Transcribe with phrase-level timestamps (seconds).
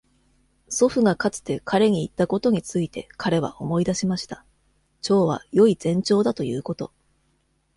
[0.67, 4.43] 祖父がかつて彼に言ったことについて彼は思い出しました。
[5.01, 6.91] 蝶は良い前兆だということ。